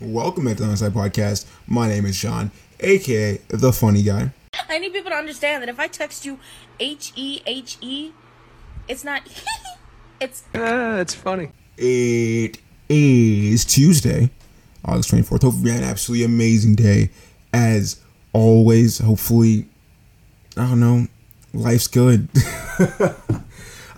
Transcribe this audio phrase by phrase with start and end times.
[0.00, 1.44] Welcome back to the Onside Podcast.
[1.66, 2.50] My name is Sean,
[2.80, 4.32] aka the Funny Guy.
[4.66, 6.38] I need people to understand that if I text you
[6.78, 8.12] H E H E,
[8.88, 9.20] it's not.
[10.20, 11.50] it's Ah, it's funny.
[11.76, 12.56] It
[12.88, 14.30] is Tuesday,
[14.86, 15.42] August 24th.
[15.42, 17.10] Hopefully, you had an absolutely amazing day.
[17.52, 18.00] As
[18.32, 19.66] always, hopefully,
[20.56, 21.08] I don't know,
[21.52, 22.26] life's good.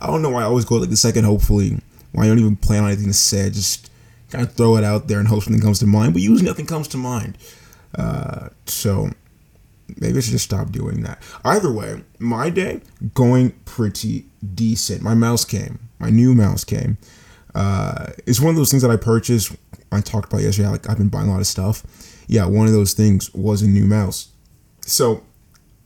[0.00, 1.78] I don't know why I always go like the second hopefully.
[2.10, 3.46] Why I don't even plan on anything to say.
[3.46, 3.91] I just
[4.40, 6.12] of throw it out there and hope something comes to mind.
[6.12, 7.36] But usually nothing comes to mind.
[7.94, 9.10] Uh, so
[10.00, 11.22] maybe I should just stop doing that.
[11.44, 12.80] Either way, my day
[13.14, 15.02] going pretty decent.
[15.02, 15.78] My mouse came.
[15.98, 16.98] My new mouse came.
[17.54, 19.54] Uh, it's one of those things that I purchased.
[19.90, 20.68] I talked about yesterday.
[20.68, 21.82] Like I've been buying a lot of stuff.
[22.26, 24.28] Yeah, one of those things was a new mouse.
[24.86, 25.22] So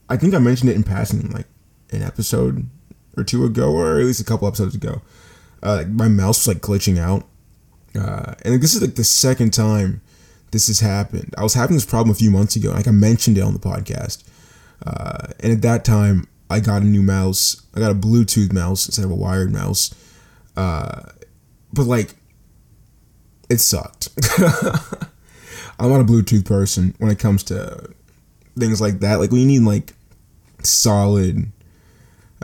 [0.09, 1.47] I think I mentioned it in passing, like
[1.91, 2.69] an episode
[3.17, 5.03] or two ago, or at least a couple episodes ago.
[5.63, 7.27] Uh, my mouse was like glitching out,
[7.99, 10.01] uh, and this is like the second time
[10.51, 11.35] this has happened.
[11.37, 12.71] I was having this problem a few months ago.
[12.71, 14.25] Like I mentioned it on the podcast,
[14.85, 17.63] uh, and at that time I got a new mouse.
[17.75, 19.95] I got a Bluetooth mouse instead of a wired mouse.
[20.57, 21.03] Uh,
[21.73, 22.15] but like,
[23.51, 24.09] it sucked.
[25.79, 27.91] I'm not a Bluetooth person when it comes to
[28.59, 29.17] things like that.
[29.17, 29.95] Like we need like
[30.63, 31.53] solid,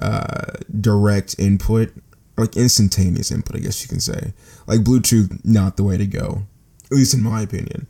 [0.01, 1.93] uh, direct input,
[2.37, 4.33] like instantaneous input, I guess you can say.
[4.67, 6.43] Like Bluetooth, not the way to go,
[6.87, 7.87] at least in my opinion.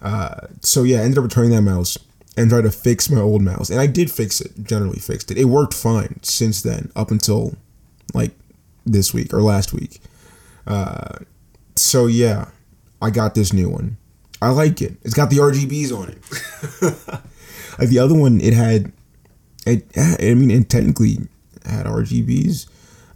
[0.00, 1.98] Uh, so yeah, I ended up returning that mouse
[2.36, 4.64] and tried to fix my old mouse, and I did fix it.
[4.64, 5.38] Generally fixed it.
[5.38, 7.54] It worked fine since then, up until
[8.14, 8.32] like
[8.84, 10.00] this week or last week.
[10.66, 11.18] Uh,
[11.76, 12.46] so yeah,
[13.00, 13.96] I got this new one.
[14.40, 14.96] I like it.
[15.02, 17.78] It's got the RGBs on it.
[17.78, 18.92] like the other one, it had,
[19.66, 19.86] it.
[19.96, 21.18] I mean, it technically
[21.64, 22.66] had RGBs,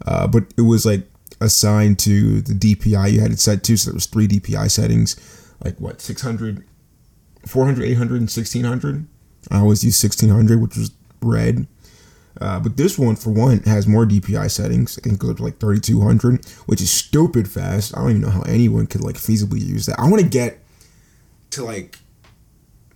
[0.07, 1.07] uh, but it was like
[1.41, 3.77] assigned to the DPI you had it set to.
[3.77, 5.17] So there was three DPI settings,
[5.65, 6.65] like what 600,
[7.47, 9.07] 400, 800, and 1600.
[9.51, 10.91] I always use 1600, which was
[11.23, 11.67] red.
[12.41, 14.98] Uh, but this one, for one, has more DPI settings.
[14.98, 17.97] I think it goes up to like 3200, which is stupid fast.
[17.97, 19.98] I don't even know how anyone could like feasibly use that.
[19.98, 20.59] I want to get
[21.51, 21.98] to like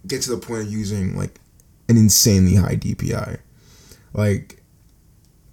[0.06, 1.40] get to the point of using like
[1.88, 3.38] an insanely high DPI.
[4.12, 4.59] Like,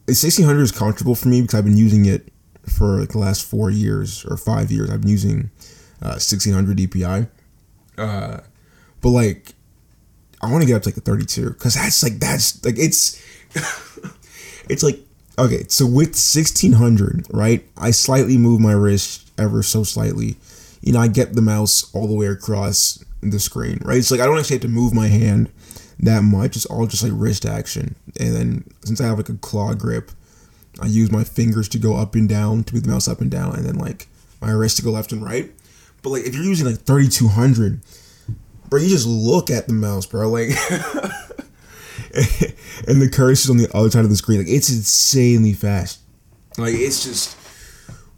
[0.07, 2.31] 1600 is comfortable for me because I've been using it
[2.66, 4.90] for like the last four years or five years.
[4.90, 5.50] I've been using
[6.01, 7.29] uh, 1600 DPI.
[7.97, 8.40] Uh,
[9.01, 9.53] but like,
[10.41, 13.22] I want to get up to like a 32 because that's like that's like it's
[14.69, 15.00] it's like
[15.38, 15.66] okay.
[15.68, 17.68] So with 1600, right?
[17.78, 20.38] I slightly move my wrist ever so slightly.
[20.81, 23.97] You know, I get the mouse all the way across the screen, right?
[23.97, 25.51] It's like I don't actually have to move my hand
[26.00, 26.56] that much.
[26.56, 27.96] It's all just like wrist action.
[28.19, 30.12] And then since I have like a claw grip,
[30.80, 33.31] I use my fingers to go up and down to move the mouse up and
[33.31, 34.07] down, and then like
[34.41, 35.52] my wrist to go left and right.
[36.02, 37.80] But like if you're using like 3200,
[38.69, 40.30] bro, you just look at the mouse, bro.
[40.30, 40.50] Like,
[42.88, 44.40] and the cursor's on the other side of the screen.
[44.40, 46.00] Like it's insanely fast.
[46.57, 47.36] Like it's just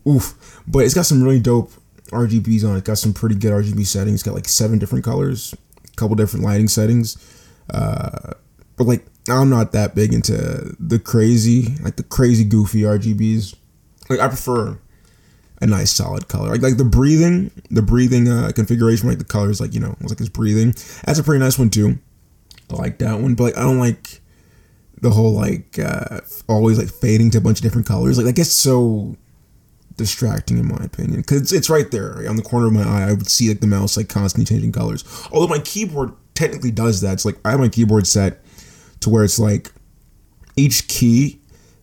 [0.08, 0.62] oof.
[0.68, 1.72] But it's got some really dope
[2.12, 2.84] RGBs on it.
[2.84, 4.16] Got some pretty good RGB settings.
[4.16, 7.18] It's got like seven different colors, a couple different lighting settings.
[7.70, 8.34] Uh,
[8.78, 13.56] but like I'm not that big into the crazy, like the crazy goofy RGBs.
[14.10, 14.80] Like I prefer
[15.62, 16.50] a nice solid color.
[16.50, 20.20] Like like the breathing, the breathing uh, configuration, like the colors, like you know, like
[20.20, 20.72] it's breathing.
[21.06, 22.00] That's a pretty nice one too.
[22.72, 24.22] I like that one, but like I don't like
[25.02, 28.18] the whole like uh, always like fading to a bunch of different colors.
[28.18, 29.16] Like that gets so
[29.98, 33.10] distracting in my opinion because it's, it's right there on the corner of my eye.
[33.10, 35.04] I would see like the mouse like constantly changing colors.
[35.32, 37.14] Although my keyboard technically does that.
[37.14, 38.40] It's like I have my keyboard set
[39.02, 39.74] to where it's like
[40.56, 41.42] each key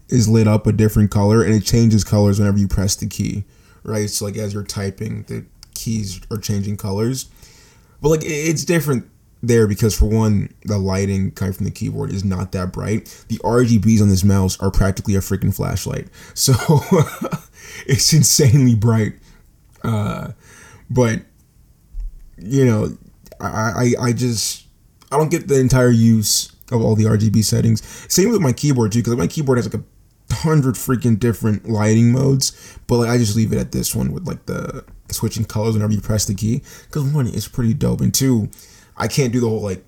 [0.08, 3.44] is lit up a different color and it changes colors whenever you press the key.
[3.82, 4.08] Right?
[4.08, 5.44] So like as you're typing, the
[5.74, 7.28] keys are changing colors.
[8.00, 9.06] But like it's different
[9.42, 13.04] there because for one, the lighting coming from the keyboard is not that bright.
[13.28, 16.08] The RGBs on this mouse are practically a freaking flashlight.
[16.34, 16.54] So
[17.86, 19.14] it's insanely bright.
[19.84, 20.28] Uh,
[20.88, 21.22] but
[22.38, 22.96] you know,
[23.40, 24.66] I, I I just
[25.10, 27.86] I don't get the entire use of all the RGB settings.
[28.12, 32.12] Same with my keyboard too, because my keyboard has like a hundred freaking different lighting
[32.12, 32.78] modes.
[32.86, 35.92] But like I just leave it at this one with like the switching colors whenever
[35.92, 36.62] you press the key.
[36.86, 38.48] Because one, it's pretty dope, and two,
[38.96, 39.84] I can't do the whole like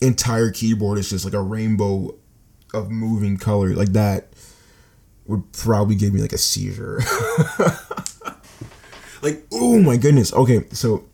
[0.00, 0.98] entire keyboard.
[0.98, 2.14] It's just like a rainbow
[2.74, 4.28] of moving color like that.
[5.26, 7.00] Would probably give me like a seizure.
[9.22, 10.32] like, oh my goodness.
[10.32, 11.04] Okay, so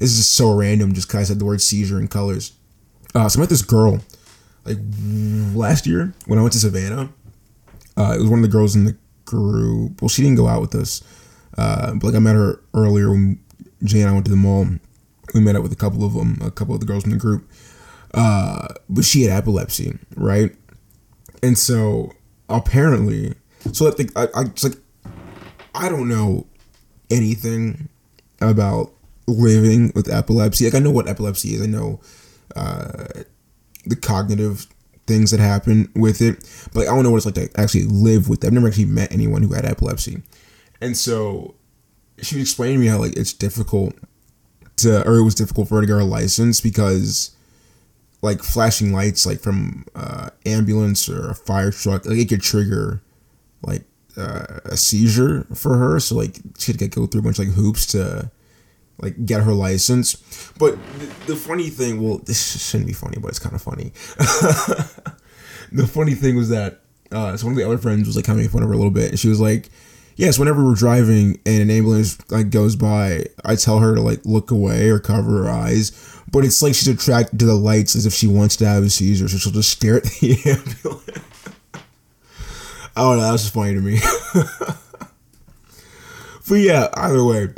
[0.00, 2.52] this is just so random just because I said the word seizure and colors.
[3.14, 4.00] Uh, so I met this girl
[4.64, 4.78] like
[5.54, 7.10] last year when I went to Savannah.
[7.96, 10.00] Uh, it was one of the girls in the group.
[10.00, 11.02] Well, she didn't go out with us,
[11.58, 13.38] uh, but like I met her earlier when
[13.84, 14.66] Jay and I went to the mall,
[15.34, 17.16] we met up with a couple of them, a couple of the girls in the
[17.16, 17.48] group.
[18.14, 20.54] Uh, but she had epilepsy, right?
[21.42, 22.12] And so
[22.48, 23.34] apparently,
[23.72, 24.78] so I think I, I like
[25.74, 26.46] I don't know
[27.10, 27.88] anything
[28.40, 28.92] about
[29.30, 30.64] living with epilepsy.
[30.64, 31.62] Like I know what epilepsy is.
[31.62, 32.00] I know
[32.56, 33.06] uh,
[33.86, 34.66] the cognitive
[35.06, 36.36] things that happen with it,
[36.72, 38.44] but like, I don't know what it's like to actually live with.
[38.44, 38.48] It.
[38.48, 40.22] I've never actually met anyone who had epilepsy,
[40.80, 41.54] and so
[42.18, 43.94] she was explaining to me how like it's difficult
[44.76, 47.34] to, or it was difficult for her to get her license because
[48.22, 53.02] like flashing lights, like from uh, ambulance or a fire truck, like it could trigger
[53.62, 53.84] like
[54.16, 56.00] uh, a seizure for her.
[56.00, 58.30] So like she had to go through a bunch of like hoops to
[59.00, 60.14] like get her license.
[60.58, 63.92] But the, the funny thing, well, this shouldn't be funny, but it's kind of funny.
[65.72, 66.80] the funny thing was that
[67.12, 68.92] uh, so one of the other friends was like making fun of her a little
[68.92, 69.68] bit, and she was like,
[70.16, 74.24] "Yes, whenever we're driving and an ambulance like goes by, I tell her to like
[74.24, 75.92] look away or cover her eyes."
[76.30, 78.90] But it's like she's attracted to the lights as if she wants to have a
[78.90, 81.20] seizure, so she'll just stare at the ambulance.
[83.00, 83.22] Don't know.
[83.22, 83.98] That was just funny to me.
[86.48, 87.48] but yeah, either way,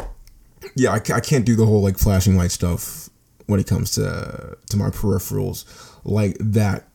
[0.75, 3.09] yeah, I, I can't do the whole like flashing light stuff
[3.47, 5.65] when it comes to to my peripherals
[6.05, 6.89] like that.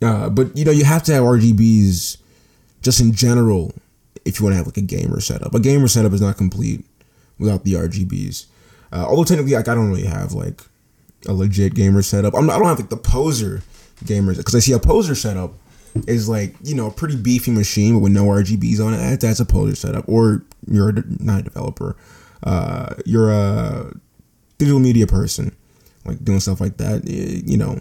[0.00, 2.18] Uh, but you know, you have to have RGBs
[2.82, 3.72] just in general
[4.24, 5.54] if you want to have like a gamer setup.
[5.54, 6.84] A gamer setup is not complete
[7.38, 8.46] without the RGBs.
[8.92, 10.62] Uh, although technically, like I don't really have like
[11.26, 12.34] a legit gamer setup.
[12.34, 13.62] I'm, I don't have like the poser
[14.04, 15.52] gamers because I see a poser setup
[16.06, 19.20] is like you know a pretty beefy machine but with no RGBs on it.
[19.20, 20.08] That's a poser setup.
[20.08, 21.96] Or you're not a developer.
[22.42, 23.92] Uh, you're a
[24.58, 25.54] digital media person,
[26.04, 27.02] like doing stuff like that.
[27.08, 27.80] Eh, you know,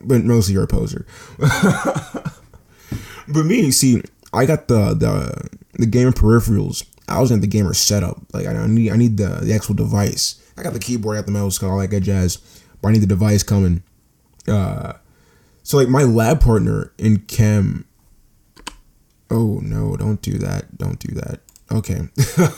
[0.00, 1.06] but mostly you're a poser.
[1.38, 4.02] but me, see,
[4.32, 6.84] I got the the the gamer peripherals.
[7.08, 8.18] I was in the gamer setup.
[8.32, 10.38] Like I need I need the the actual device.
[10.56, 12.36] I got the keyboard, I got the mouse, got all that good jazz.
[12.80, 13.82] But I need the device coming.
[14.46, 14.94] Uh,
[15.62, 17.86] so like my lab partner in chem.
[19.30, 19.96] Oh no!
[19.96, 20.76] Don't do that!
[20.76, 21.40] Don't do that.
[21.72, 22.08] Okay.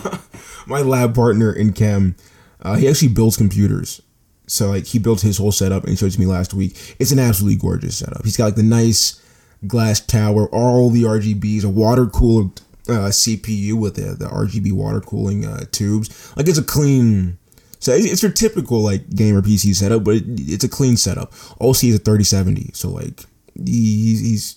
[0.66, 2.16] my lab partner in chem,
[2.62, 4.02] uh, he actually builds computers.
[4.46, 6.96] So like he built his whole setup and showed it to me last week.
[6.98, 8.24] It's an absolutely gorgeous setup.
[8.24, 9.20] He's got like the nice
[9.66, 15.00] glass tower, all the RGBs, a water cooled uh, CPU with the, the RGB water
[15.00, 16.34] cooling uh, tubes.
[16.36, 17.38] Like it's a clean.
[17.78, 21.32] So it's your typical like gamer PC setup, but it, it's a clean setup.
[21.60, 23.24] OC is a 3070, so like
[23.54, 24.54] he, he's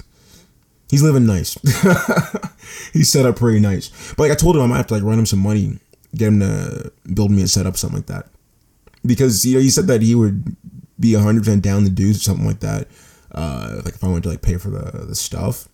[0.89, 1.57] he's living nice.
[2.94, 4.13] he's set up pretty nice.
[4.13, 5.80] But like I told him, I might have to like run him some money,
[6.16, 8.28] get him to build me a setup, something like that.
[9.06, 10.56] Because you know he said that he would
[11.00, 12.88] be 100 percent down to do something like that.
[13.31, 15.68] Uh, like if I wanted to like pay for the the stuff.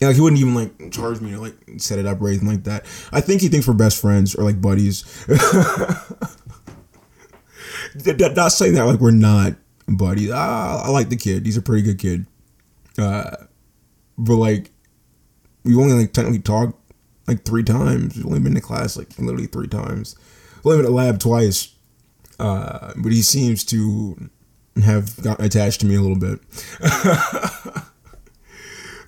[0.00, 2.48] Yeah, like he wouldn't even like charge me to like set it up or anything
[2.48, 2.84] like that.
[3.12, 5.04] I think he thinks we're best friends or like buddies.
[8.34, 9.54] not saying that like we're not
[9.86, 10.30] buddies.
[10.30, 11.46] I, I like the kid.
[11.46, 12.26] He's a pretty good kid.
[12.98, 13.36] Uh,
[14.18, 14.70] but like
[15.64, 16.78] we've only like technically talked
[17.26, 18.16] like three times.
[18.16, 20.16] We've only been to class like literally three times.
[20.62, 21.70] We've only been to lab twice.
[22.38, 24.30] Uh, but he seems to
[24.82, 26.40] have gotten attached to me a little bit.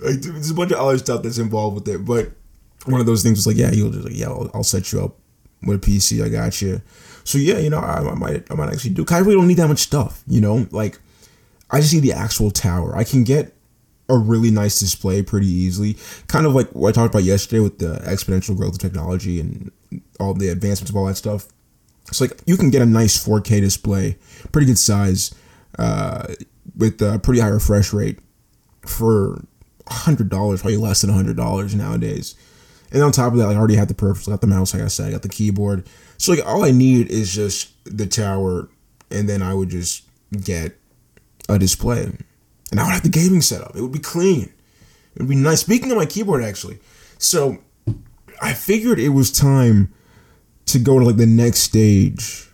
[0.00, 2.31] like there's a bunch of other stuff that's involved with it, but
[2.85, 5.02] one of those things was like, yeah, he'll just like, yeah, I'll, I'll set you
[5.02, 5.17] up
[5.62, 6.25] with a PC.
[6.25, 6.81] I got you.
[7.25, 9.05] So yeah, you know, I, I might, I might actually do.
[9.05, 10.23] Cause I really don't need that much stuff.
[10.29, 11.00] You know, like
[11.71, 12.97] I just need the actual tower.
[12.97, 13.56] I can get
[14.09, 15.97] a really nice display pretty easily.
[16.29, 19.71] Kind of like what I talked about yesterday with the exponential growth of technology and
[20.21, 21.49] all the advancements of all that stuff.
[22.09, 24.17] It's like you can get a nice 4K display,
[24.53, 25.35] pretty good size,
[25.79, 26.35] uh,
[26.77, 28.19] with a pretty high refresh rate
[28.87, 29.43] for
[29.89, 32.35] hundred dollars, probably less than hundred dollars nowadays.
[32.93, 34.83] And on top of that, I already have the peripherals, I got the mouse, like
[34.83, 35.87] I said, I got the keyboard.
[36.19, 38.69] So like all I need is just the tower,
[39.11, 40.05] and then I would just
[40.45, 40.77] get
[41.49, 42.13] a display,
[42.70, 43.76] and I would have the gaming setup.
[43.76, 44.52] It would be clean.
[45.14, 45.61] It would be nice.
[45.61, 46.78] Speaking of my keyboard, actually,
[47.18, 47.58] so
[48.40, 49.92] I figured it was time
[50.66, 52.49] to go to like the next stage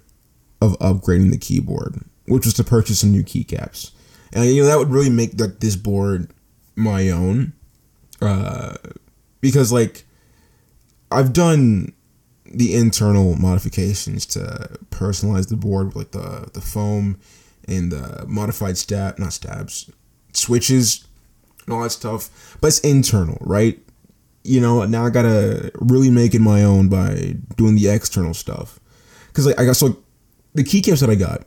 [0.61, 3.91] of upgrading the keyboard, which was to purchase some new keycaps.
[4.33, 6.31] And you know that would really make like this board
[6.77, 7.53] my own,
[8.21, 8.77] uh,
[9.41, 10.05] because like
[11.11, 11.93] I've done
[12.45, 17.19] the internal modifications to personalize the board with like the the foam
[17.67, 19.91] and the modified stab not stabs
[20.33, 21.07] switches
[21.65, 23.79] and all that stuff but it's internal right?
[24.45, 28.81] You know now i gotta really make it my own by doing the external stuff.
[29.29, 29.97] Because like i got so
[30.55, 31.45] the keycaps that i got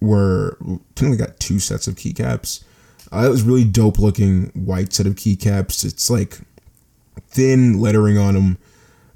[0.00, 0.56] were
[0.94, 2.62] technically got two sets of keycaps.
[3.10, 5.84] Uh, it was really dope looking white set of keycaps.
[5.84, 6.38] It's like
[7.30, 8.58] thin lettering on them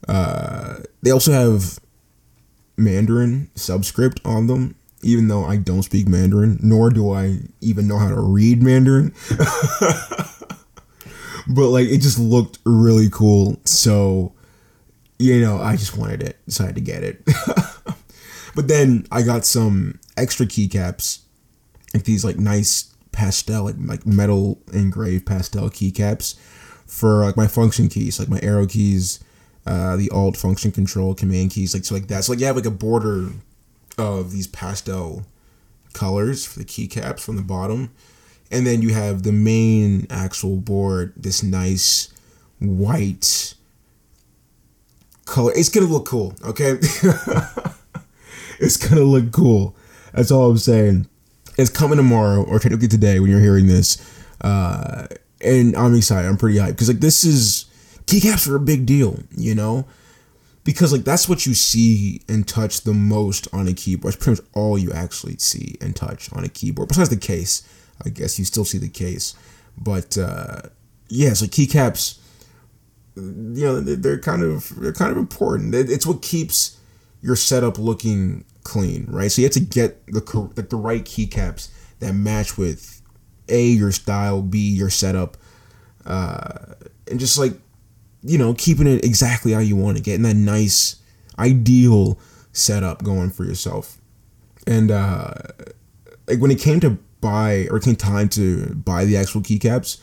[0.08, 1.78] uh, they also have
[2.76, 7.98] Mandarin subscript on them, even though I don't speak Mandarin, nor do I even know
[7.98, 9.12] how to read Mandarin.
[11.48, 13.60] but like it just looked really cool.
[13.64, 14.32] So,
[15.18, 17.22] you know, I just wanted it, decided to get it.
[18.54, 21.20] but then I got some extra keycaps,
[21.94, 26.36] like these like nice pastel, like like metal engraved pastel keycaps
[26.86, 29.22] for like my function keys, like my arrow keys,
[29.66, 32.24] uh, the alt function control command keys, like so like that.
[32.24, 33.30] So like you have like a border
[33.98, 35.24] of these pastel
[35.92, 37.90] colors for the keycaps from the bottom.
[38.50, 42.12] And then you have the main actual board this nice
[42.58, 43.54] white
[45.24, 45.52] color.
[45.54, 46.78] It's gonna look cool okay?
[48.58, 49.74] It's gonna look cool.
[50.12, 51.08] That's all i'm saying.
[51.58, 53.98] It's coming tomorrow or technically today when you're hearing this.
[54.40, 55.06] Uh
[55.40, 56.28] and i'm excited.
[56.28, 56.68] I'm pretty hyped.
[56.68, 57.66] Because like this is
[58.06, 59.86] keycaps are a big deal you know
[60.64, 64.14] because like that's what you see and touch the most on a keyboard.
[64.14, 66.88] It's pretty much all you actually see and touch on a keyboard.
[66.88, 67.62] Besides the case,
[68.04, 69.34] I guess you still see the case,
[69.76, 70.62] but uh,
[71.08, 72.18] yeah, so keycaps,
[73.16, 75.74] you know, they're kind of they're kind of important.
[75.74, 76.78] It's what keeps
[77.20, 79.30] your setup looking clean, right?
[79.30, 80.20] So you have to get the
[80.56, 83.02] like the right keycaps that match with
[83.48, 85.36] a your style, b your setup,
[86.06, 86.74] uh,
[87.10, 87.54] and just like
[88.22, 90.96] you know, keeping it exactly how you want it, getting that nice,
[91.38, 92.18] ideal
[92.52, 93.98] setup going for yourself.
[94.66, 95.34] And uh,
[96.28, 100.00] like when it came to buy or it came time to buy the actual keycaps,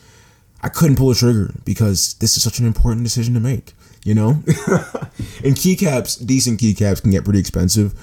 [0.61, 3.73] I couldn't pull a trigger because this is such an important decision to make.
[4.05, 4.29] You know,
[5.43, 7.93] and keycaps, decent keycaps can get pretty expensive.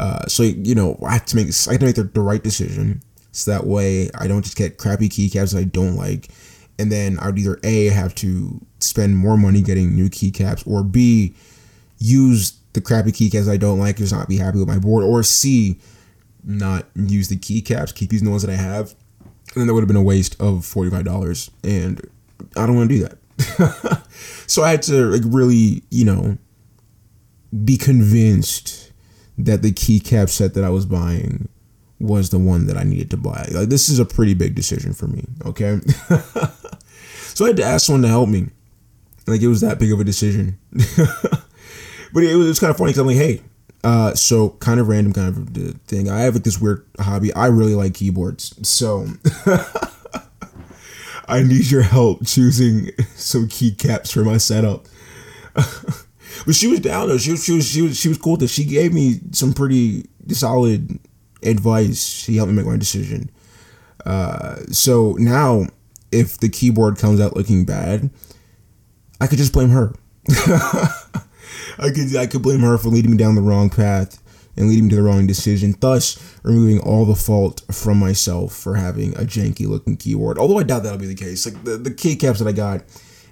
[0.00, 2.42] Uh, so you know, I have to make I have to make the, the right
[2.42, 3.02] decision,
[3.32, 6.30] so that way I don't just get crappy keycaps that I don't like,
[6.78, 10.82] and then I would either a have to spend more money getting new keycaps, or
[10.82, 11.34] B,
[11.98, 15.22] use the crappy keycaps I don't like, just not be happy with my board, or
[15.22, 15.78] C,
[16.44, 18.94] not use the keycaps, keep using the ones that I have.
[19.54, 21.50] And then that would have been a waste of $45.
[21.62, 22.00] And
[22.56, 24.02] I don't want to do that.
[24.46, 26.38] so I had to like really, you know,
[27.64, 28.92] be convinced
[29.36, 31.48] that the keycap set that I was buying
[32.02, 33.48] was the one that I needed to buy.
[33.52, 35.80] Like this is a pretty big decision for me, okay?
[37.34, 38.48] so I had to ask someone to help me.
[39.26, 40.58] Like it was that big of a decision.
[40.72, 43.40] but it was, it was kind of funny because I'm like, hey,
[43.84, 46.10] uh, so kind of random kind of thing.
[46.10, 47.32] I have like this weird hobby.
[47.34, 49.06] I really like keyboards, so
[51.28, 54.86] I need your help choosing some keycaps for my setup.
[55.54, 57.18] but she was down though.
[57.18, 58.36] She was she was she was she was cool.
[58.36, 60.98] That she gave me some pretty solid
[61.44, 62.04] advice.
[62.04, 63.30] She helped me make my decision.
[64.04, 65.66] Uh, so now,
[66.10, 68.10] if the keyboard comes out looking bad,
[69.20, 69.94] I could just blame her.
[71.78, 74.22] I could I could blame her for leading me down the wrong path
[74.56, 78.74] and leading me to the wrong decision, thus removing all the fault from myself for
[78.74, 80.38] having a janky looking keyboard.
[80.38, 81.46] Although I doubt that'll be the case.
[81.46, 82.82] Like the, the keycaps that I got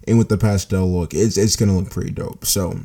[0.06, 2.44] and with the pastel look, it's it's gonna look pretty dope.
[2.44, 2.78] So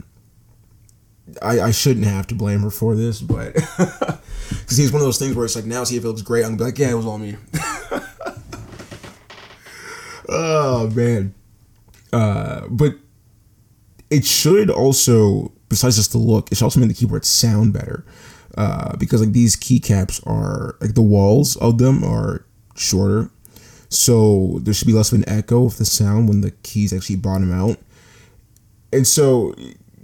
[1.42, 3.54] I, I shouldn't have to blame her for this, but
[4.50, 6.46] because he's one of those things where it's like now see if it looks great,
[6.46, 7.36] I'm gonna be like, yeah, it was all me.
[10.30, 11.34] oh man.
[12.14, 12.96] Uh, but
[14.10, 18.06] it should also, besides just the look, it should also make the keyboard sound better.
[18.58, 23.30] Uh, because like these keycaps are like the walls of them are shorter,
[23.90, 27.18] so there should be less of an echo of the sound when the keys actually
[27.18, 27.78] bottom out.
[28.94, 29.54] And so,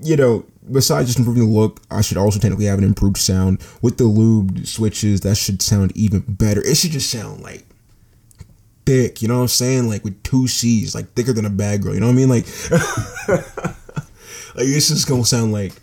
[0.02, 3.62] you know, besides just improving the look, I should also technically have an improved sound
[3.82, 5.22] with the lubed switches.
[5.22, 6.62] That should sound even better.
[6.62, 7.66] It should just sound like
[8.86, 9.88] thick, you know what I'm saying?
[9.88, 12.30] Like with two C's, like thicker than a bad girl, you know what I mean?
[12.30, 12.46] Like,
[14.56, 15.74] like this is gonna sound like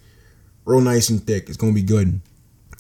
[0.65, 1.49] real nice and thick.
[1.49, 2.21] It's gonna be good.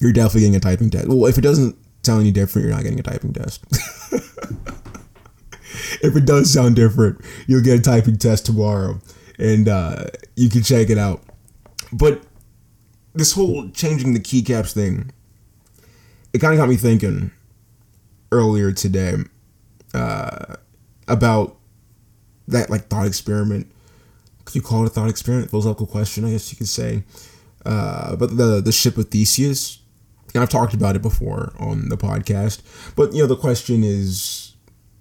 [0.01, 1.09] You're definitely getting a typing test.
[1.09, 3.65] Well, if it doesn't sound any different, you're not getting a typing test.
[6.03, 9.01] if it does sound different, you'll get a typing test tomorrow,
[9.39, 10.05] and uh,
[10.37, 11.23] you can check it out.
[11.93, 12.23] But
[13.15, 15.11] this whole changing the keycaps thing,
[16.33, 17.31] it kind of got me thinking
[18.31, 19.17] earlier today
[19.95, 20.57] uh,
[21.07, 21.57] about
[22.47, 23.71] that like thought experiment.
[24.45, 25.51] Could you call it a thought experiment?
[25.51, 27.05] Philosophical question, I guess you could say.
[27.67, 29.81] Uh, but the the ship of Theseus.
[30.35, 32.61] And I've talked about it before on the podcast.
[32.95, 34.55] But you know, the question is,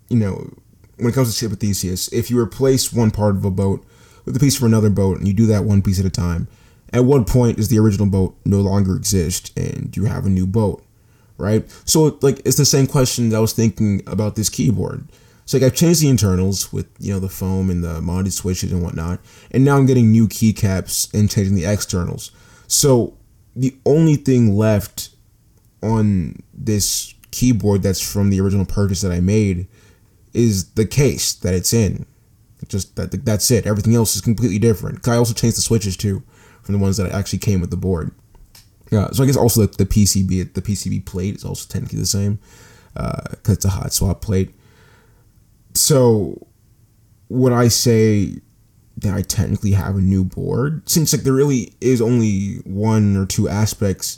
[0.10, 0.54] you know,
[0.98, 3.86] when it comes to ship of Theseus, if you replace one part of a boat
[4.26, 6.48] with a piece from another boat, and you do that one piece at a time,
[6.94, 10.48] at what point does the original boat no longer exist and you have a new
[10.48, 10.84] boat?
[11.38, 11.70] right?
[11.86, 15.08] So like it's the same question that I was thinking about this keyboard.
[15.46, 18.72] So like I've changed the internals with you know the foam and the modded switches
[18.72, 19.20] and whatnot,
[19.52, 22.32] and now I'm getting new keycaps and changing the externals.
[22.68, 23.18] So
[23.56, 25.10] the only thing left
[25.82, 29.68] on this keyboard that's from the original purchase that I made
[30.34, 32.06] is the case that it's in.
[32.68, 33.66] Just that that's it.
[33.66, 35.08] Everything else is completely different.
[35.08, 36.24] I also changed the switches too
[36.74, 38.12] the ones that actually came with the board.
[38.92, 42.06] Yeah, so I guess also the, the PCB the PCB plate is also technically the
[42.06, 42.40] same
[42.94, 44.54] because uh, it's a hot swap plate.
[45.74, 46.48] So
[47.30, 48.40] would I say
[48.98, 53.26] that I technically have a new board since like there really is only one or
[53.26, 54.18] two aspects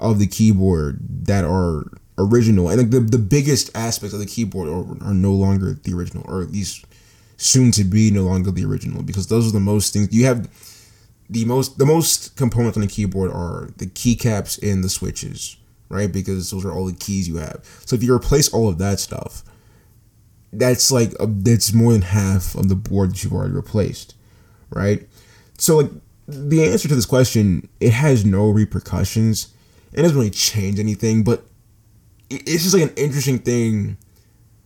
[0.00, 1.84] of the keyboard that are
[2.18, 5.94] original and like the, the biggest aspects of the keyboard are, are no longer the
[5.94, 6.84] original or at least
[7.36, 10.48] soon to be no longer the original because those are the most things you have
[11.30, 15.56] the most the most components on the keyboard are the keycaps and the switches
[15.88, 16.12] right?
[16.12, 17.64] Because those are all the keys you have.
[17.84, 19.42] So if you replace all of that stuff
[20.52, 24.14] that's like a, that's more than half of the board that you've already replaced
[24.70, 25.08] right?
[25.58, 25.90] So like
[26.26, 29.54] the answer to this question it has no repercussions.
[29.92, 31.44] It doesn't really change anything but
[32.28, 33.96] it's just like an interesting thing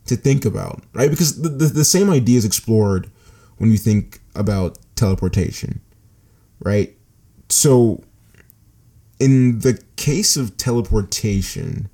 [0.05, 1.11] to think about right?
[1.11, 3.09] Because the, the, the same idea is explored
[3.57, 5.81] when you think about teleportation
[6.65, 6.97] right
[7.47, 8.03] so
[9.19, 11.87] in the case of teleportation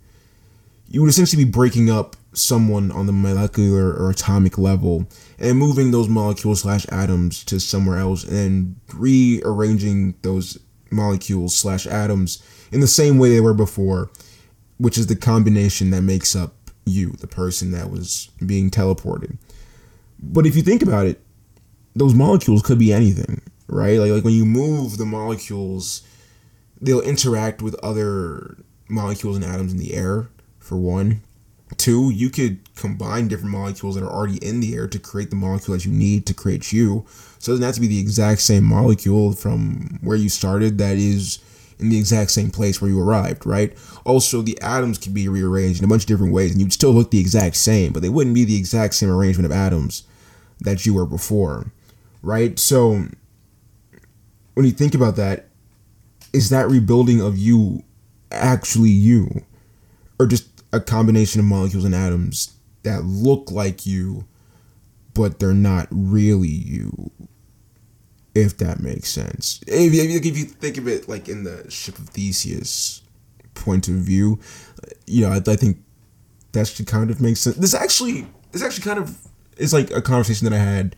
[0.87, 5.05] you would essentially be breaking up someone on the molecular or atomic level
[5.39, 10.57] and moving those molecules slash atoms to somewhere else and rearranging those
[10.91, 14.09] molecules slash atoms in the same way they were before,
[14.77, 16.53] which is the combination that makes up
[16.85, 19.37] you, the person that was being teleported.
[20.19, 21.21] But if you think about it,
[21.95, 23.99] those molecules could be anything, right?
[23.99, 26.03] Like like when you move the molecules,
[26.79, 31.21] they'll interact with other molecules and atoms in the air for one
[31.77, 35.35] Two, you could combine different molecules that are already in the air to create the
[35.35, 37.05] molecule that you need to create you.
[37.39, 40.97] So it doesn't have to be the exact same molecule from where you started that
[40.97, 41.39] is
[41.79, 43.75] in the exact same place where you arrived, right?
[44.05, 46.91] Also, the atoms can be rearranged in a bunch of different ways and you'd still
[46.91, 50.03] look the exact same, but they wouldn't be the exact same arrangement of atoms
[50.59, 51.71] that you were before,
[52.21, 52.59] right?
[52.59, 53.05] So
[54.61, 55.47] when you think about that,
[56.33, 57.83] is that rebuilding of you
[58.31, 59.43] actually you?
[60.19, 64.27] Or just a combination of molecules and atoms that look like you,
[65.15, 67.09] but they're not really you.
[68.35, 69.61] If that makes sense.
[69.65, 73.01] If, if, if you think of it like in the ship of Theseus
[73.55, 74.39] point of view,
[75.07, 75.79] you know, I, I think
[76.51, 77.55] that should kind of make sense.
[77.55, 79.17] This actually, this actually kind of
[79.57, 80.95] is like a conversation that I had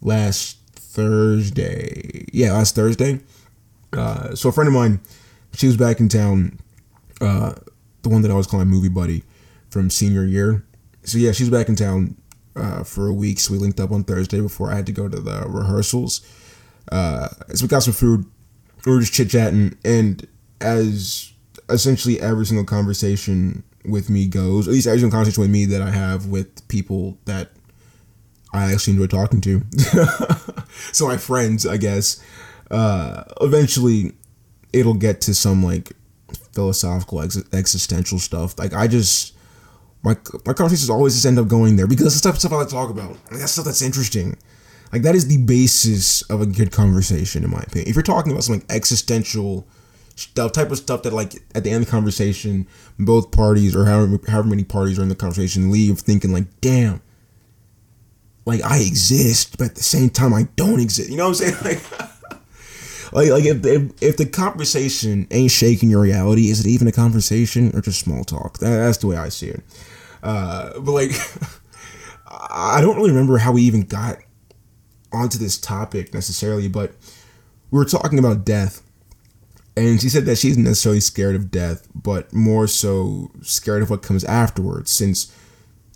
[0.00, 0.56] last
[0.94, 2.24] Thursday.
[2.32, 3.20] Yeah, last Thursday.
[3.92, 5.00] Uh, so a friend of mine,
[5.52, 6.58] she was back in town
[7.20, 7.54] uh,
[8.02, 9.24] the one that I was calling movie buddy
[9.70, 10.64] from senior year.
[11.02, 12.16] So yeah, she's back in town
[12.54, 13.40] uh, for a week.
[13.40, 16.20] So we linked up on Thursday before I had to go to the rehearsals.
[16.92, 18.24] Uh, so we got some food.
[18.86, 20.26] We were just chit chatting, and
[20.60, 21.32] as
[21.70, 25.80] essentially every single conversation with me goes, at least every single conversation with me that
[25.80, 27.50] I have with people that
[28.54, 29.62] I actually enjoy talking to.
[30.92, 32.22] so my friends, I guess.
[32.70, 34.12] Uh, eventually,
[34.72, 35.92] it'll get to some like
[36.52, 38.58] philosophical ex- existential stuff.
[38.58, 39.34] Like I just
[40.02, 42.68] my my conversations always just end up going there because that's the stuff I like
[42.68, 43.10] to talk about.
[43.30, 44.36] Like that's stuff that's interesting.
[44.92, 47.88] Like that is the basis of a good conversation, in my opinion.
[47.88, 49.66] If you're talking about some like existential
[50.14, 52.68] stuff, type of stuff that like at the end of the conversation,
[53.00, 57.00] both parties or however however many parties are in the conversation leave thinking like, damn,
[58.46, 61.10] like I exist, but at the same time I don't exist.
[61.10, 61.80] You know what I'm saying?
[63.14, 66.88] Like like like if, if, if the conversation ain't shaking your reality, is it even
[66.88, 68.58] a conversation or just small talk?
[68.58, 69.62] That, that's the way I see it.
[70.22, 71.10] Uh, but like,
[72.26, 74.18] I don't really remember how we even got
[75.12, 76.92] onto this topic necessarily, but
[77.70, 78.82] we were talking about death.
[79.76, 84.02] And she said that she's necessarily scared of death, but more so scared of what
[84.02, 85.32] comes afterwards, since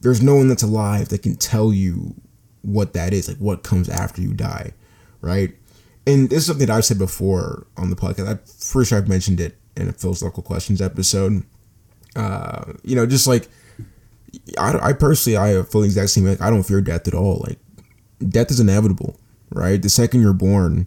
[0.02, 2.14] there's no one that's alive that can tell you
[2.62, 4.73] what that is, like what comes after you die,
[5.21, 5.55] right?
[6.09, 8.29] and this is something that I've said before on the podcast.
[8.29, 8.40] I'm
[8.73, 11.44] pretty sure I've mentioned it in a philosophical questions episode.
[12.16, 13.49] Uh, you know, just like
[14.59, 16.25] I, I personally, I feel the exact same.
[16.25, 17.44] Like I don't fear death at all.
[17.47, 17.59] Like
[18.27, 19.81] death is inevitable, right?
[19.81, 20.87] The second you're born,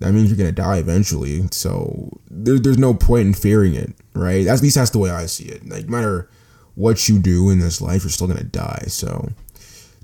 [0.00, 1.46] that means you're gonna die eventually.
[1.52, 4.48] So there, there's no point in fearing it, right?
[4.48, 5.68] At least that's the way I see it.
[5.68, 6.28] Like no matter
[6.74, 8.86] what you do in this life, you're still gonna die.
[8.88, 9.28] So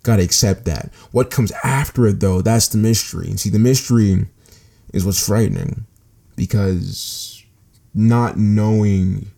[0.03, 0.91] gotta accept that.
[1.11, 3.29] What comes after it, though, that's the mystery.
[3.29, 4.27] And see, the mystery
[4.93, 5.87] is what's frightening
[6.37, 7.43] because
[7.95, 9.31] not knowing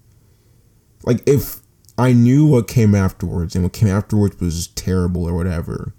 [1.05, 1.61] like if
[1.98, 5.92] I knew what came afterwards and what came afterwards was terrible or whatever,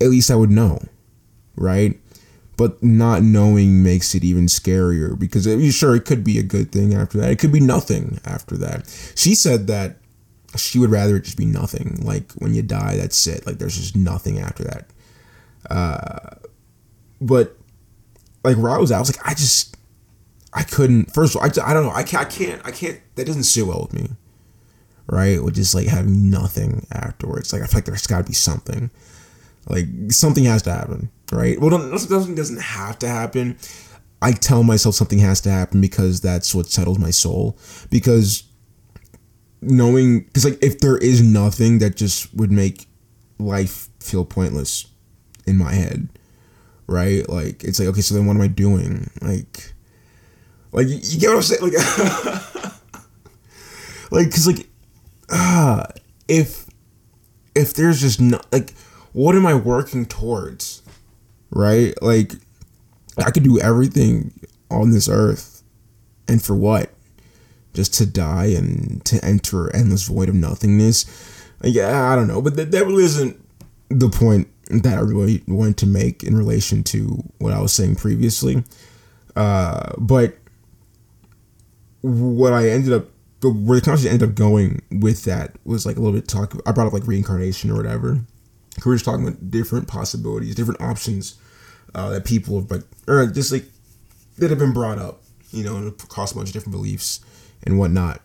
[0.00, 0.80] at least I would know,
[1.56, 1.98] right?
[2.56, 6.94] but not knowing makes it even scarier because sure it could be a good thing
[6.94, 7.30] after that.
[7.30, 8.86] It could be nothing after that.
[9.14, 9.96] She said that
[10.56, 12.00] she would rather it just be nothing.
[12.02, 13.46] Like when you die, that's it.
[13.46, 14.86] Like there's just nothing after that.
[15.70, 16.36] Uh,
[17.20, 17.56] but
[18.42, 19.76] like where I was, at, I was like, I just,
[20.52, 21.12] I couldn't.
[21.12, 21.92] First of all, I, I don't know.
[21.92, 22.26] I can't.
[22.26, 22.66] I can't.
[22.66, 23.00] I can't.
[23.16, 24.10] That doesn't sit well with me,
[25.06, 25.42] right?
[25.42, 27.52] With just like having nothing afterwards.
[27.52, 28.90] Like I feel like there's got to be something.
[29.68, 31.58] Like something has to happen, right?
[31.60, 33.58] Well, something doesn't have to happen.
[34.22, 37.58] I tell myself something has to happen because that's what settles my soul.
[37.90, 38.44] Because
[39.64, 42.86] knowing, because like if there is nothing that just would make
[43.38, 44.86] life feel pointless
[45.46, 46.08] in my head,
[46.86, 47.28] right?
[47.28, 49.10] Like it's like okay, so then what am I doing?
[49.20, 49.74] Like,
[50.72, 51.62] like you, get what I'm saying?
[51.62, 51.72] Like,
[54.10, 54.66] like because like,
[55.30, 55.86] ah, uh,
[56.28, 56.66] if
[57.54, 58.72] if there's just not like,
[59.12, 60.82] what am I working towards?
[61.50, 61.94] Right?
[62.02, 62.32] Like,
[63.18, 64.32] I could do everything
[64.70, 65.62] on this earth,
[66.28, 66.93] and for what?
[67.74, 71.06] Just to die and to enter endless void of nothingness.
[71.62, 73.40] Yeah, I don't know, but that, that really isn't
[73.88, 77.96] the point that I really wanted to make in relation to what I was saying
[77.96, 78.64] previously.
[79.36, 80.36] Uh, but
[82.00, 83.08] what I ended up,
[83.42, 86.54] where the conversation ended up going with that was like a little bit talk.
[86.66, 88.20] I brought up like reincarnation or whatever.
[88.84, 91.36] We were just talking about different possibilities, different options
[91.94, 93.66] uh, that people have, but or just like
[94.38, 97.20] that have been brought up, you know, across a bunch of different beliefs
[97.64, 98.20] and whatnot.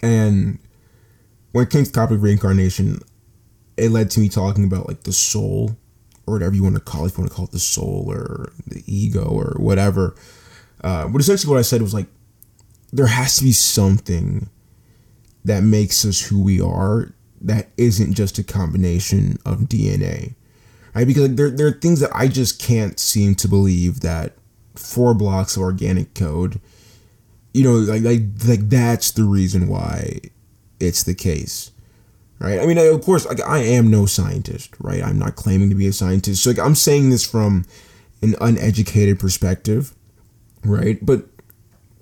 [0.00, 0.58] And
[1.52, 3.00] when it came to the topic reincarnation,
[3.76, 5.76] it led to me talking about like the soul
[6.26, 8.04] or whatever you want to call it, if you want to call it the soul
[8.08, 10.14] or the ego or whatever.
[10.82, 12.06] Uh, but essentially, what I said was like,
[12.92, 14.48] there has to be something
[15.44, 20.34] that makes us who we are that isn't just a combination of DNA,
[20.94, 21.06] right?
[21.06, 24.34] Because like, there, there are things that I just can't seem to believe that
[24.76, 26.60] four blocks of organic code,
[27.54, 30.20] you know, like like like that's the reason why
[30.80, 31.72] it's the case
[32.42, 32.58] right?
[32.58, 35.02] I mean, of course, like I am no scientist, right?
[35.02, 36.42] I'm not claiming to be a scientist.
[36.42, 37.64] So like, I'm saying this from
[38.20, 39.94] an uneducated perspective,
[40.64, 40.98] right?
[41.04, 41.26] But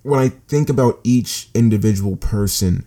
[0.02, 2.86] when I think about each individual person,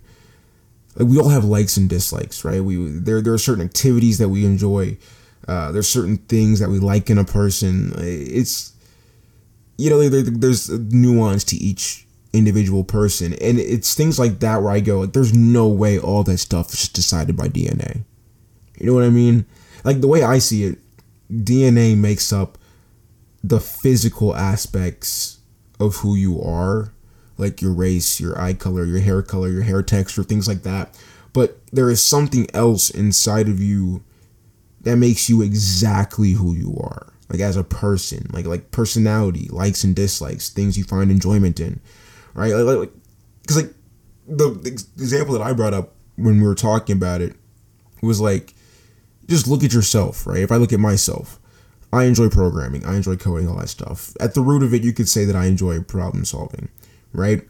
[0.96, 2.64] like we all have likes and dislikes, right?
[2.64, 4.98] We there there are certain activities that we enjoy.
[5.48, 7.94] Uh, there's certain things that we like in a person.
[7.98, 8.74] It's
[9.78, 13.34] you know there, there's nuance to each individual person.
[13.34, 16.74] And it's things like that where I go, like, there's no way all that stuff
[16.74, 18.04] is just decided by DNA.
[18.80, 19.46] You know what I mean?
[19.84, 20.80] Like the way I see it,
[21.32, 22.58] DNA makes up
[23.44, 25.40] the physical aspects
[25.80, 26.94] of who you are,
[27.38, 30.98] like your race, your eye color, your hair color, your hair texture, things like that.
[31.34, 34.04] But there is something else inside of you
[34.82, 37.12] that makes you exactly who you are.
[37.30, 41.80] Like as a person, like like personality, likes and dislikes, things you find enjoyment in
[42.34, 42.54] right?
[42.54, 42.90] Like,
[43.42, 43.74] because like,
[44.28, 47.36] the, the example that I brought up when we were talking about it
[48.02, 48.54] was like,
[49.28, 50.40] just look at yourself, right?
[50.40, 51.40] If I look at myself,
[51.92, 54.14] I enjoy programming, I enjoy coding, all that stuff.
[54.20, 56.70] At the root of it, you could say that I enjoy problem solving,
[57.14, 57.44] right?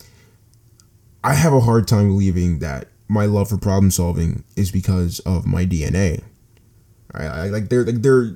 [1.24, 5.46] I have a hard time believing that my love for problem solving is because of
[5.46, 6.24] my DNA.
[7.14, 8.36] I, I like there like there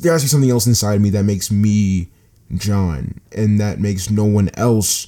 [0.00, 2.10] there has to be something else inside me that makes me
[2.54, 5.06] John, and that makes no one else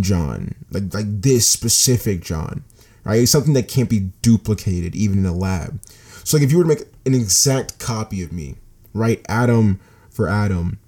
[0.00, 2.64] John, like like this specific John,
[3.04, 3.22] right?
[3.22, 5.80] It's something that can't be duplicated even in a lab.
[6.24, 8.56] So like if you were to make an exact copy of me,
[8.92, 10.78] right, atom for atom,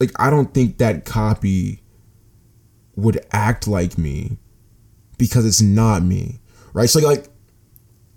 [0.00, 1.82] like I don't think that copy
[2.96, 4.38] would act like me
[5.18, 6.40] because it's not me,
[6.72, 6.88] right?
[6.88, 7.28] So like, like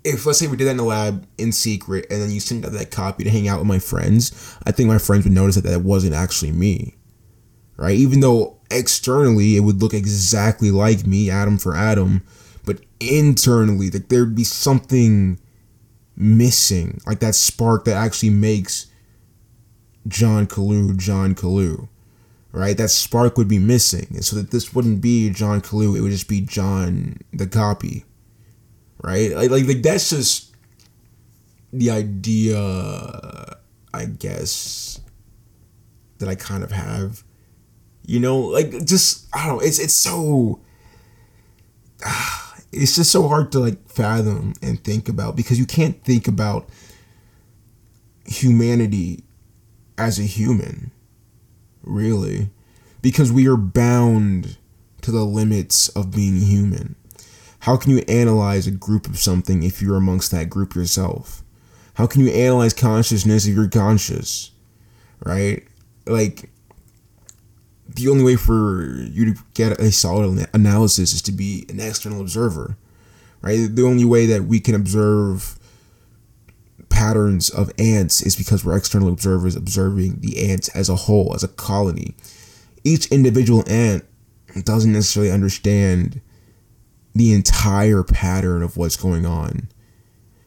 [0.04, 2.64] if let's say we did that in the lab in secret and then you send
[2.64, 5.56] out that copy to hang out with my friends, I think my friends would notice
[5.56, 6.96] that that wasn't actually me,
[7.76, 7.96] right?
[7.96, 12.22] Even though externally it would look exactly like me, atom for atom,
[12.64, 15.38] but internally, like there'd be something
[16.16, 18.86] missing, like that spark that actually makes
[20.08, 21.88] John Kalu John Kalu,
[22.52, 22.76] right?
[22.76, 26.12] That spark would be missing, and so that this wouldn't be John Kalu, it would
[26.12, 28.04] just be John the copy,
[29.02, 29.32] right?
[29.32, 30.54] Like, like, like that's just
[31.72, 32.56] the idea,
[33.94, 35.00] I guess,
[36.18, 37.24] that I kind of have
[38.04, 39.62] you know, like just I don't know.
[39.62, 40.60] It's it's so.
[42.72, 46.68] it's just so hard to like fathom and think about because you can't think about
[48.24, 49.22] humanity
[49.98, 50.90] as a human,
[51.82, 52.48] really,
[53.02, 54.56] because we are bound
[55.02, 56.96] to the limits of being human.
[57.60, 61.44] How can you analyze a group of something if you're amongst that group yourself?
[61.94, 64.50] How can you analyze consciousness if you're conscious?
[65.24, 65.68] Right?
[66.06, 66.50] like
[67.96, 72.20] the only way for you to get a solid analysis is to be an external
[72.20, 72.76] observer,
[73.40, 73.68] right?
[73.70, 75.58] The only way that we can observe
[76.88, 81.42] patterns of ants is because we're external observers observing the ants as a whole, as
[81.42, 82.14] a colony.
[82.84, 84.04] Each individual ant
[84.64, 86.20] doesn't necessarily understand
[87.14, 89.68] the entire pattern of what's going on,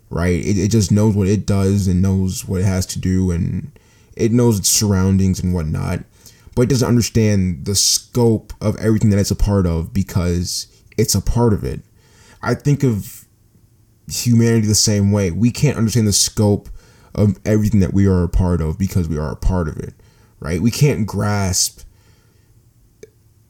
[0.09, 0.39] right?
[0.45, 3.71] It, it just knows what it does and knows what it has to do and
[4.15, 6.03] it knows its surroundings and whatnot
[6.55, 11.13] but it doesn't understand the scope of everything that it's a part of because it's
[11.13, 11.81] a part of it.
[12.41, 13.25] I think of
[14.07, 15.31] humanity the same way.
[15.31, 16.69] We can't understand the scope
[17.13, 19.93] of everything that we are a part of because we are a part of it,
[20.39, 20.61] right?
[20.61, 21.81] We can't grasp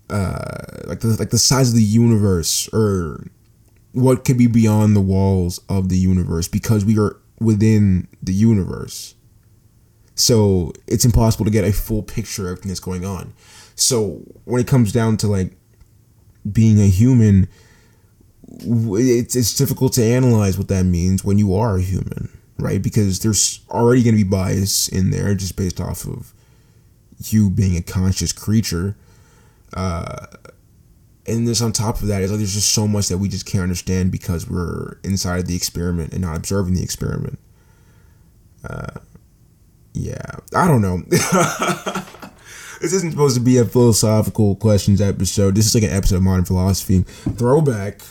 [0.09, 3.25] uh, like the like the size of the universe or
[3.91, 9.15] what could be beyond the walls of the universe because we are within the universe.
[10.15, 13.33] So it's impossible to get a full picture of everything that's going on.
[13.75, 15.55] So when it comes down to like
[16.49, 17.49] being a human,
[18.47, 22.81] it's, it's difficult to analyze what that means when you are a human, right?
[22.81, 26.33] Because there's already going to be bias in there just based off of
[27.19, 28.95] you being a conscious creature.
[29.73, 30.27] Uh,
[31.27, 33.45] and this on top of that is like there's just so much that we just
[33.45, 37.39] can't understand because we're inside of the experiment and not observing the experiment.
[38.63, 38.99] Uh,
[39.95, 40.97] yeah, I don't know.
[41.07, 45.55] this isn't supposed to be a philosophical questions episode.
[45.55, 47.01] This is like an episode of modern philosophy
[47.37, 48.01] throwback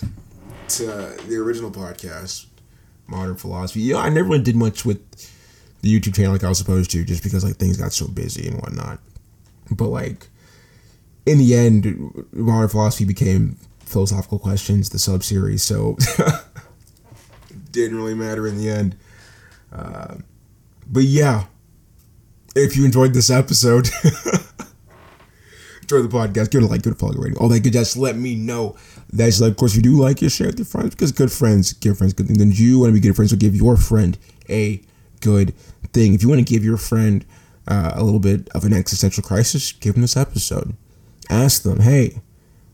[0.68, 0.86] to
[1.28, 2.46] the original podcast,
[3.06, 3.80] modern philosophy.
[3.80, 4.98] Yeah, I never really did much with
[5.82, 8.48] the YouTube channel like I was supposed to, just because like things got so busy
[8.48, 8.98] and whatnot.
[9.70, 10.28] But like
[11.26, 15.62] in the end, modern philosophy became philosophical questions, the sub series.
[15.62, 15.98] So
[17.70, 18.96] didn't really matter in the end.
[19.70, 20.14] Uh,
[20.90, 21.44] but yeah,
[22.54, 23.88] if you enjoyed this episode,
[25.82, 27.72] enjoy the podcast, give it a like, give it a follow, rating, all that good.
[27.72, 28.76] Just let me know.
[29.12, 31.32] That's like, of course, if you do like it, share with your friends because good
[31.32, 32.40] friends give friends good things.
[32.40, 34.80] And you want to be good friends, so give your friend a
[35.20, 35.54] good
[35.92, 36.14] thing.
[36.14, 37.24] If you want to give your friend
[37.66, 40.74] uh, a little bit of an existential crisis, give them this episode.
[41.30, 42.20] Ask them, hey,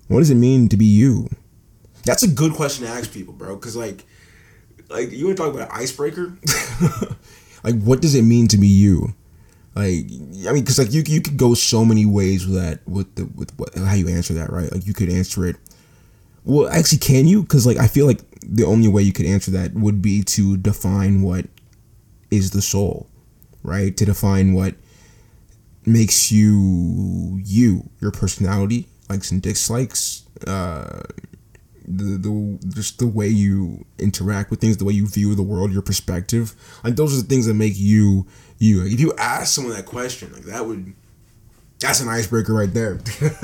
[0.09, 1.29] what does it mean to be you?
[2.05, 3.55] That's a good question to ask people, bro.
[3.55, 4.05] Because like,
[4.89, 6.37] like you want to talk about an icebreaker?
[7.65, 9.15] like, what does it mean to be you?
[9.81, 10.13] Like,
[10.47, 13.25] I mean, because like you you could go so many ways with that with the
[13.35, 14.71] with what how you answer that, right?
[14.71, 15.57] Like you could answer it.
[16.45, 17.43] Well, actually, can you?
[17.43, 20.59] Because like I feel like the only way you could answer that would be to
[20.59, 21.47] define what
[22.31, 23.09] is the soul,
[23.63, 23.97] right?
[23.97, 24.75] To define what
[25.87, 31.05] makes you you, your personality, likes and dislikes, uh,
[31.89, 35.73] the the just the way you interact with things, the way you view the world,
[35.73, 36.55] your perspective.
[36.85, 38.27] Like those are the things that make you
[38.61, 38.85] you.
[38.85, 40.95] If you ask someone that question, like that would
[41.81, 43.01] that's an icebreaker right there.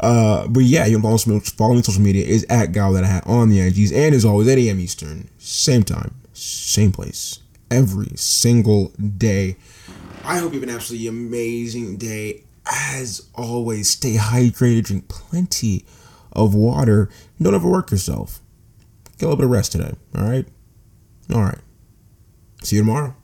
[0.00, 3.08] uh, but yeah, you follow, follow me on social media is at Gal that I
[3.08, 7.40] had on the IGs, and as always at AM Eastern, same time, same place,
[7.70, 9.56] every single day.
[10.22, 12.44] I hope you have an absolutely amazing day.
[12.70, 15.86] As always, stay hydrated, drink plenty
[16.32, 17.08] of water.
[17.40, 18.40] Don't overwork yourself.
[19.16, 19.94] Get a little bit of rest today.
[20.14, 20.46] All right.
[21.32, 21.58] All right.
[22.68, 23.16] See you tomorrow.